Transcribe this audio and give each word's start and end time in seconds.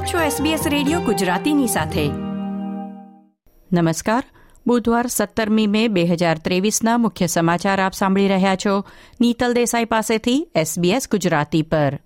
આપ 0.00 0.06
છો 0.06 0.44
SBS 0.44 0.68
radio 0.68 1.00
ગુજરાતીની 1.00 1.66
સાથે. 1.66 2.08
નમસ્કાર. 3.72 4.24
બુધવાર 4.66 5.06
સત્તરમી 5.06 5.66
મે 5.66 5.88
બે 5.88 6.04
હજાર 6.04 6.38
ત્રેવીસના 6.38 6.98
મુખ્ય 6.98 7.26
સમાચાર 7.26 7.82
આપ 7.82 7.92
સાંભળી 7.92 8.28
રહ્યા 8.28 8.56
છો. 8.66 8.84
નીતલ 9.20 9.52
દેસાઈ 9.52 9.84
પાસેથી 9.84 10.48
SBS 10.56 11.10
ગુજરાતી 11.10 11.62
પર. 11.62 12.00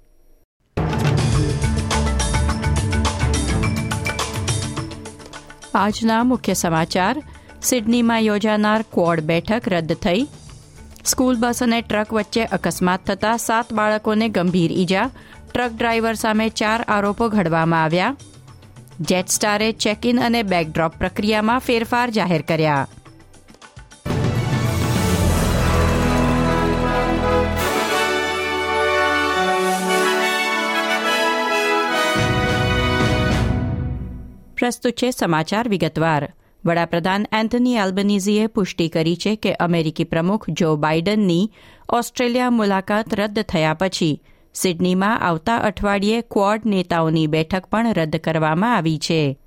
આજના 5.74 6.24
મુખ્ય 6.24 6.54
સમાચાર. 6.54 7.22
સિડનીમાં 7.62 8.20
યોજાનાર 8.20 8.82
ક્વોડ 8.82 9.20
બેઠક 9.20 9.62
રદ 9.68 9.92
થઈ. 9.92 10.26
સ્કૂલ 11.06 11.36
બસ 11.36 11.62
અને 11.62 11.80
ટ્રક 11.80 12.12
વચ્ચે 12.12 12.44
અકસ્માત 12.44 13.04
થતા 13.06 13.36
સાત 13.36 13.72
બાળકોને 13.72 14.28
ગંભીર 14.28 14.72
ઈજા. 14.72 15.10
ટ્રક 15.54 15.72
ડ્રાઈવર 15.72 16.14
સામે 16.14 16.48
ચાર 16.48 16.82
આરોપો 16.82 17.28
ઘડવામાં 17.28 17.82
આવ્યા. 17.82 18.16
જેટસ્ટારે 19.00 19.72
ચેક 19.72 20.06
ઇન 20.06 20.20
અને 20.20 20.42
બેકડ્રોપ 20.42 20.92
પ્રક્રિયામાં 20.98 21.58
ફેરફાર 21.58 22.10
જાહેર 22.10 22.42
કર્યા. 22.42 22.88
પ્રસ્તુત 34.56 34.92
છે 34.92 35.10
સમાચાર 35.10 35.68
વિગતવાર. 35.68 36.32
વડાપ્રધાન 36.64 37.26
એન્થની 37.32 37.74
એલ્બનીઝીએ 37.74 38.46
પુષ્ટિ 38.46 38.88
કરી 38.88 39.16
છે 39.16 39.36
કે 39.36 39.54
અમેરિકી 39.54 40.04
પ્રમુખ 40.04 40.50
જો 40.50 40.76
બાઇડનની 40.76 41.50
ઓસ્ટ્રેલિયા 41.92 42.50
મુલાકાત 42.50 43.14
રદ 43.14 43.38
થયા 43.40 43.74
પછી 43.74 44.22
સિડનીમાં 44.54 45.20
આવતા 45.20 45.56
અઠવાડિયે 45.56 46.20
ક્વોડ 46.20 46.60
નેતાઓની 46.66 47.26
બેઠક 47.26 47.66
પણ 47.66 47.92
રદ 47.92 48.16
કરવામાં 48.16 48.76
આવી 48.76 48.98
છે. 48.98 49.38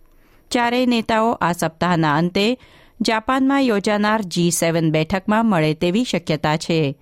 ચારેય 0.51 0.85
નેતાઓ 0.85 1.31
આ 1.31 1.51
સપ્તાહના 1.51 2.15
અંતે 2.15 2.57
જાપાનમાં 3.01 3.61
યોજાનાર 3.61 4.21
જી 4.21 4.51
સેવન 4.51 4.91
બેઠકમાં 4.91 5.45
મળે 5.45 5.73
તેવી 5.73 6.03
શક્યતા 6.03 6.57
છે. 6.57 6.97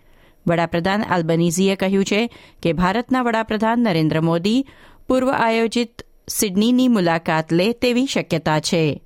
વડાપ્રધાન 0.48 1.04
આલ્બનીઝીએ 1.04 1.76
કહ્યું 1.76 2.06
છે 2.06 2.30
કે 2.64 2.74
ભારતના 2.74 3.22
વડાપ્રધાન 3.22 3.80
નરેન્દ્ર 3.80 4.22
મોદી 4.22 4.66
પૂર્વ 5.08 5.32
આયોજિત 5.32 6.02
સિડનીની 6.30 6.88
મુલાકાત 6.88 7.54
લે 7.54 7.74
તેવી 7.74 8.06
શક્યતા 8.06 8.60
છે. 8.60 9.02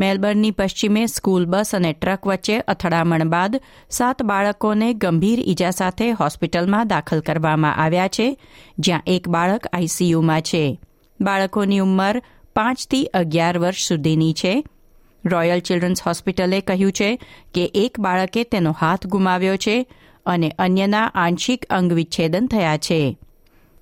મેલબર્નની 0.00 0.50
પશ્ચિમે 0.50 1.06
સ્કૂલ 1.06 1.44
બસ 1.44 1.74
અને 1.74 1.92
ટ્રક 1.92 2.26
વચ્ચે 2.26 2.58
અથડામણ 2.58 3.28
બાદ 3.28 3.60
સાત 3.90 4.22
બાળકોને 4.22 4.94
ગંભીર 4.94 5.40
ઇજા 5.40 5.70
સાથે 5.70 6.10
હોસ્પિટલમાં 6.10 6.88
દાખલ 6.88 7.20
કરવામાં 7.20 7.76
આવ્યા 7.76 8.08
છે, 8.08 8.40
જ્યાં 8.78 9.02
એક 9.06 9.28
બાળક 9.28 9.66
આઈસીયુમાં 9.72 10.42
છે. 10.42 10.80
બાળકોની 11.20 11.78
ઉંમર 11.78 12.22
પાંચથી 12.56 13.04
અગિયાર 13.04 13.58
વર્ષ 13.58 13.88
સુધીની 13.88 14.32
છે. 14.32 14.64
રોયલ 15.26 15.60
ચિલ્ડ્રન્સ 15.60 16.02
હોસ્પિટલે 16.02 16.60
કહ્યું 16.60 16.92
છે 16.92 17.20
કે 17.54 17.70
એક 17.74 18.00
બાળકે 18.00 18.44
તેનો 18.44 18.76
હાથ 18.80 19.06
ગુમાવ્યો 19.06 19.56
છે 19.56 19.86
અને 20.26 20.48
અન્યના 20.58 21.10
આંશિક 21.14 21.64
અંગ 21.70 21.92
વિચ્છેદન 21.92 22.46
થયા 22.46 22.76
છે. 22.76 23.18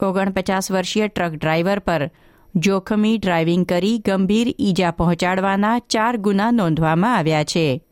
ઓગણપચાસ 0.01 0.71
વર્ષીય 0.71 1.09
ટ્રક 1.09 1.33
ડ્રાઈવર 1.33 1.79
પર 1.79 2.11
જોખમી 2.57 3.19
ડ્રાઇવિંગ 3.19 3.67
કરી 3.67 3.99
ગંભીર 3.99 4.55
ઈજા 4.59 4.91
પહોંચાડવાના 4.91 5.79
ચાર 5.79 6.17
ગુના 6.17 6.51
નોંધવામાં 6.51 7.17
આવ્યા 7.17 7.45
છે. 7.45 7.83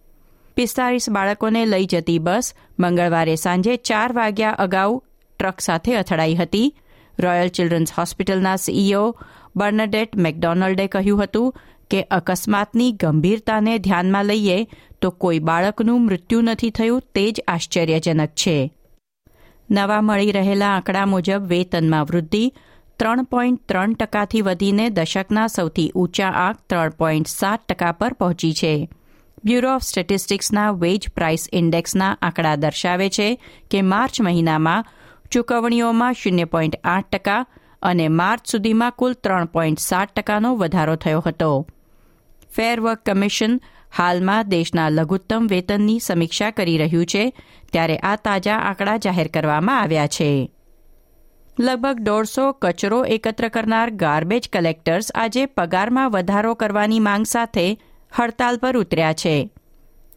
પિસ્તાળીસ 0.57 1.11
બાળકોને 1.11 1.67
લઈ 1.67 1.87
જતી 1.87 2.19
બસ 2.19 2.55
મંગળવારે 2.79 3.37
સાંજે 3.37 3.77
ચાર 3.77 4.13
વાગ્યા 4.13 4.51
અગાઉ 4.51 5.03
ટ્રક 5.39 5.61
સાથે 5.61 5.97
અથડાઈ 5.97 6.35
હતી. 6.35 6.75
રોયલ 7.19 7.49
ચિલ્ડ્રન્સ 7.49 7.93
હોસ્પિટલના 7.99 8.57
સીઈઓ 8.57 9.17
બર્નડેટ 9.57 10.17
મેકડોનલ્ડે 10.17 10.87
કહ્યું 10.87 11.23
હતું 11.23 11.55
કે 11.91 12.03
અકસ્માતની 12.03 12.93
ગંભીરતાને 12.93 13.79
ધ્યાનમાં 13.79 14.25
લઈએ 14.25 14.67
તો 15.03 15.11
કોઈ 15.11 15.39
બાળકનું 15.39 16.07
મૃત્યુ 16.07 16.41
નથી 16.41 16.71
થયું 16.71 17.03
તે 17.15 17.31
જ 17.31 17.41
આશ્ચર્યજનક 17.49 18.29
છે. 18.29 18.73
નવા 19.71 20.01
મળી 20.01 20.33
રહેલા 20.33 20.67
આંકડા 20.67 21.07
મુજબ 21.07 21.47
વેતનમાં 21.47 22.05
વૃદ્ધિ 22.05 22.53
ત્રણ 22.99 23.23
પોઈન્ટ 23.23 23.61
ત્રણ 23.69 23.93
ટકાથી 23.93 24.41
વધીને 24.43 24.91
દશકના 24.91 25.49
સૌથી 25.49 25.91
ઊંચા 25.95 26.29
આંક 26.29 26.57
ત્રણ 26.67 26.89
પોઈન્ટ 26.89 27.27
સાત 27.29 27.67
ટકા 27.69 27.93
પર 27.93 28.13
પહોંચી 28.13 28.53
છે. 28.53 28.89
બ્યુરો 29.45 29.75
ઓફ 29.75 29.83
સ્ટેટિસ્ટિક્સના 29.83 30.71
વેજ 30.73 31.09
પ્રાઇસ 31.15 31.49
ઇન્ડેક્સના 31.53 32.17
આંકડા 32.23 32.57
દર્શાવે 32.57 33.09
છે 33.09 33.29
કે 33.71 33.83
માર્ચ 33.83 34.21
મહિનામાં 34.21 34.85
ચૂકવણીઓમાં 35.31 36.15
શૂન્ય 36.15 36.45
પોઈન્ટ 36.45 36.81
આઠ 36.85 37.11
ટકા 37.13 37.47
અને 37.83 38.09
માર્ચ 38.09 38.47
સુધીમાં 38.47 38.93
કુલ 38.93 39.13
ત્રણ 39.13 39.45
પોઈન્ટ 39.45 39.79
સાત 39.79 40.09
ટકાનો 40.17 40.57
વધારો 40.57 40.97
થયો 40.97 41.21
હતો. 41.27 41.67
ફેર 42.51 42.81
વર્ક 42.81 43.01
કમિશન 43.07 43.61
હાલમાં 43.99 44.49
દેશના 44.49 44.89
લઘુત્તમ 44.89 45.47
વેતનની 45.51 46.01
સમીક્ષા 46.01 46.51
કરી 46.51 46.79
રહ્યું 46.79 47.07
છે, 47.07 47.33
ત્યારે 47.73 47.97
આ 47.97 48.17
તાજા 48.17 48.59
આંકડા 48.59 48.97
જાહેર 48.97 49.29
કરવામાં 49.29 49.81
આવ્યા 49.81 50.07
છે. 50.07 50.56
લગભગ 51.61 52.01
દોઢસો 52.01 52.53
કચરો 52.53 53.05
એકત્ર 53.05 53.49
કરનાર 53.49 53.91
ગાર્બેજ 53.91 54.49
કલેક્ટર્સ 54.53 55.13
આજે 55.15 55.47
પગારમાં 55.47 56.11
વધારો 56.11 56.55
કરવાની 56.55 57.01
માંગ 57.01 57.27
સાથે 57.27 57.79
હડતાલ 58.19 58.57
પર 58.57 58.77
ઉતર્યા 58.77 59.13
છે. 59.13 59.51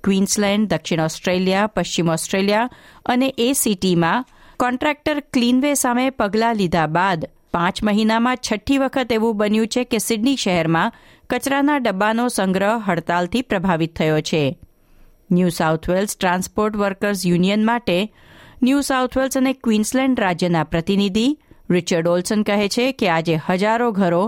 ક્વીન્સલેન્ડ 0.04 0.68
દક્ષિણ 0.68 1.02
ઓસ્ટ્રેલિયા, 1.02 1.68
પશ્ચિમ 1.68 2.10
ઓસ્ટ્રેલિયા 2.10 2.70
અને 3.06 3.34
એ 3.38 3.54
સિટીમાં 3.54 4.26
કોન્ટ્રાક્ટર 4.60 5.20
ક્લીનવે 5.20 5.74
સામે 5.74 6.10
પગલાં 6.10 6.56
લીધા 6.56 6.88
બાદ 6.88 7.26
પાંચ 7.54 7.84
મહિનામાં 7.84 8.36
છઠ્ઠી 8.36 8.78
વખત 8.78 9.12
એવું 9.12 9.38
બન્યું 9.38 9.68
છે 9.68 9.84
કે 9.84 9.98
સિડની 9.98 10.36
શહેરમાં 10.36 10.94
કચરાના 11.30 11.78
ડબ્બાનો 11.78 12.28
સંગ્રહ 12.28 12.78
હડતાલથી 12.78 13.42
પ્રભાવિત 13.42 13.96
થયો 13.96 14.22
છે. 14.22 14.60
New 15.32 15.50
South 15.50 15.90
Wales 15.90 16.18
transport 16.18 16.76
workers 16.76 17.26
union 17.26 17.66
માટે 17.66 18.14
ન્યૂ 18.62 18.82
સાઉથ 18.82 19.14
વેલ્સ 19.18 19.38
અને 19.40 19.52
ક્વીન્સલેન્ડ 19.66 20.22
રાજ્યના 20.22 20.64
પ્રતિનિધિ 20.64 21.28
રિચર્ડ 21.70 22.08
ઓલ્સન 22.14 22.42
કહે 22.48 22.68
છે 22.68 22.88
કે 22.92 23.08
આજે 23.10 23.36
હજારો 23.46 23.88
ઘરો 23.92 24.24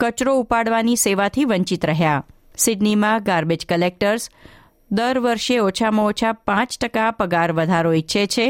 કચરો 0.00 0.32
ઉપાડવાની 0.38 0.96
સેવાથી 0.96 1.44
વંચિત 1.44 1.84
રહ્યા. 1.84 2.24
સિડનીમાં 2.56 3.22
ગાર્બેજ 3.22 3.66
કલેક્ટર્સ 3.66 4.24
દર 4.90 5.20
વર્ષે 5.20 5.60
ઓછામાં 5.60 6.06
ઓછા 6.06 6.32
પાંચ 6.32 6.74
ટકા 6.80 7.10
પગાર 7.10 7.52
વધારો 7.52 7.92
ઈચ્છે 7.92 8.26
છે. 8.26 8.48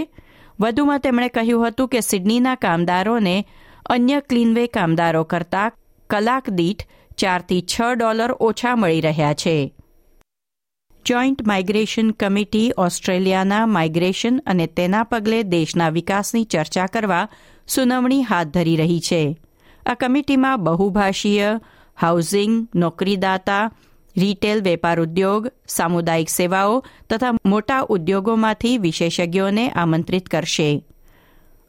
વધુમાં 0.60 1.00
તેમણે 1.00 1.28
કહ્યું 1.28 1.66
હતું 1.66 1.88
કે 1.88 2.00
સિડનીના 2.00 2.54
કામદારોને 2.54 3.36
અન્ય 3.86 4.20
ક્લીનવે 4.20 4.66
કામદારો 4.66 5.24
કરતાં 5.24 5.76
કલાક 6.10 6.50
દીઠ 6.50 6.88
ચારથી 7.16 7.62
છ 7.62 7.80
ડોલર 7.96 8.32
ઓછા 8.40 8.76
મળી 8.76 9.00
રહ્યા 9.00 9.32
છે. 9.34 9.56
જોઈન્ટ 11.08 11.46
માઇગ્રેશન 11.46 12.10
કમિટી 12.10 12.72
ઓસ્ટ્રેલિયાના 12.78 13.66
માઇગ્રેશન 13.66 14.38
અને 14.46 14.66
તેના 14.66 15.02
પગલે 15.02 15.42
દેશના 15.42 15.88
વિકાસની 15.88 16.44
ચર્ચા 16.44 16.86
કરવા 16.86 17.28
સુનાવણી 17.68 18.22
હાથ 18.22 18.46
ધરી 18.46 18.76
રહી 18.76 19.00
છે. 19.00 19.36
આ 19.86 19.94
કમિટીમાં 19.94 20.64
બહુભાષીય 20.64 21.60
હાઉસિંગ 22.00 22.68
નોકરીદાતા 22.74 23.70
રિટેલ 24.16 24.62
વેપાર 24.62 25.00
ઉદ્યોગ, 25.00 25.50
સામુદાયિક 25.68 26.28
સેવાઓ 26.28 26.84
તથા 27.10 27.32
મોટા 27.46 27.80
ઉદ્યોગોમાંથી 27.88 28.78
વિશેષજ્ઞોને 28.78 29.70
આમંત્રિત 29.70 30.26
કરશે. 30.26 30.84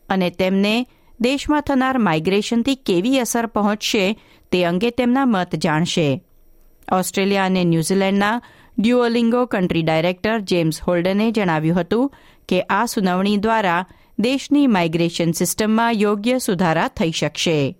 અને 0.10 0.30
તેમને 0.30 0.86
દેશમાં 1.22 1.62
થનાર 1.62 1.98
માઇગ્રેશનથી 1.98 2.76
કેવી 2.76 3.20
અસર 3.20 3.46
પહોંચશે 3.46 4.20
તે 4.52 4.66
અંગે 4.66 4.90
તેમના 4.90 5.26
મત 5.26 5.56
જાણશે. 5.56 6.24
ઓસ્ટ્રેલિયા 6.92 7.46
અને 7.46 7.64
ન્યૂઝીલેન્ડના 7.64 8.42
ડ્યુઓલિંગો 8.80 9.46
કન્ટ્રી 9.46 9.82
ડાયરેક્ટર 9.82 10.40
જેમ્સ 10.40 10.82
હોલ્ડને 10.82 11.32
જણાવ્યું 11.32 11.80
હતું 11.80 12.14
કે 12.50 12.62
આ 12.62 12.86
સુનાવણી 12.86 13.38
દ્વારા 13.38 13.86
દેશની 14.20 14.68
માઇગ્રેશન 14.68 15.32
સિસ્ટમમાં 15.32 15.92
યોગ્ય 15.92 16.40
સુધારા 16.40 16.88
થઈ 16.88 17.12
શકશે. 17.12 17.80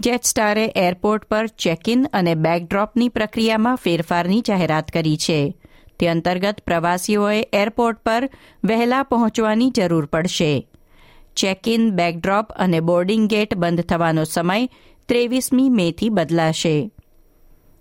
જેટસ્ટારે 0.00 0.72
એરપોર્ટ 0.76 1.24
પર 1.24 1.46
ચેક 1.46 1.88
ઇન 1.88 2.06
અને 2.12 2.34
બેકડ્રોપની 2.34 3.08
પ્રક્રિયામાં 3.08 3.76
ફેરફારની 3.76 4.40
જાહેરાત 4.40 4.88
કરી 4.88 5.16
છે. 5.16 5.54
તે 6.00 6.08
અંતર્ગત 6.08 6.60
પ્રવાસીઓએ 6.60 7.46
એરપોર્ટ 7.52 7.98
પર 7.98 8.30
વહેલા 8.64 9.02
પહોંચવાની 9.02 9.70
જરૂર 9.70 10.06
પડશે. 10.06 10.68
ચેક 11.36 11.68
ઇન 11.68 11.90
બેકડ્રોપ 11.90 12.52
અને 12.52 12.80
બોર્ડિંગ 12.80 13.30
ગેટ 13.30 13.54
બંધ 13.54 13.80
થવાનો 13.80 14.24
સમય 14.24 14.66
ત્રેવીસમી 15.08 15.68
મેથી 15.68 16.08
બદલાશે. 16.08 16.90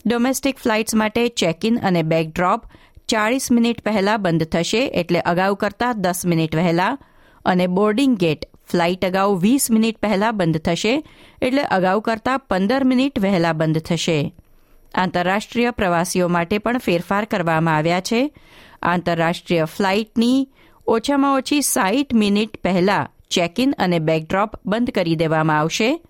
ડોમેસ્ટિક 0.07 0.59
ફ્લાઇટ્સ 0.59 0.95
માટે 0.95 1.27
ચેક 1.27 1.65
ઇન 1.65 1.77
અને 1.77 2.03
બેગ 2.03 2.31
ડ્રોપ 2.31 2.65
ચાળીસ 3.07 3.51
મિનિટ 3.51 3.81
પહેલા 3.81 4.17
બંધ 4.17 4.43
થશે 4.43 4.85
એટલે 4.87 5.19
અગાઉ 5.19 5.55
કરતાં 5.55 6.01
દસ 6.01 6.25
મિનિટ 6.25 6.55
વહેલા 6.55 6.97
અને 7.45 7.67
બોર્ડિંગ 7.67 8.17
ગેટ 8.17 8.45
ફ્લાઇટ 8.71 9.05
અગાઉ 9.05 9.39
વીસ 9.39 9.71
મિનિટ 9.71 9.97
પહેલા 9.97 10.31
બંધ 10.31 10.57
થશે 10.57 11.03
એટલે 11.41 11.61
અગાઉ 11.61 12.01
કરતાં 12.01 12.39
પંદર 12.39 12.83
મિનિટ 12.83 13.19
વહેલા 13.19 13.53
બંધ 13.53 13.79
થશે. 13.79 14.33
આંતરરાષ્ટ્રીય 14.95 15.71
પ્રવાસીઓ 15.71 16.27
માટે 16.27 16.57
પણ 16.57 16.77
ફેરફાર 16.77 17.25
કરવામાં 17.25 17.75
આવ્યા 17.75 17.99
છે. 17.99 18.31
આંતરરાષ્ટ્રીય 18.81 19.65
ફ્લાઇટની 19.65 20.49
ઓછામાં 20.87 21.35
ઓછી 21.35 21.61
સાઠ 21.61 22.13
મિનિટ 22.13 22.57
પહેલા 22.63 23.07
ચેક 23.29 23.59
ઇન 23.59 23.73
અને 23.77 23.99
બેકડ્રોપ 23.99 24.55
બંધ 24.65 24.89
કરી 24.89 25.15
દેવામાં 25.15 25.59
આવશે. 25.59 26.01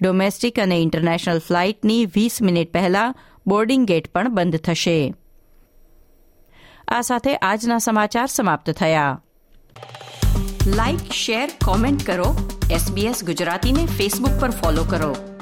ડોમેસ્ટિક 0.00 0.58
અને 0.58 0.82
ઇન્ટરનેશનલ 0.82 1.38
ફ્લાઇટની 1.38 2.06
વીસ 2.06 2.42
મિનિટ 2.42 2.72
પહેલા 2.72 3.14
બોર્ડિંગ 3.46 3.86
ગેટ 3.86 4.12
પણ 4.12 4.34
બંધ 4.34 4.56
થશે. 4.56 5.14
આ 6.88 7.00
સાથે 7.00 7.36
આજના 7.36 7.78
સમાચાર 7.78 8.26
સમાપ્ત 8.26 8.70
થયા. 8.70 9.22
લાઇક 10.66 11.12
શેર 11.12 11.50
કોમેન્ટ 11.64 12.06
કરો. 12.06 12.58
એસબીએસ 12.70 13.24
ગુજરાતીને 13.24 13.86
ફેસબુક 13.86 14.40
પર 14.40 14.50
ફોલો 14.50 14.84
કરો. 14.84 15.35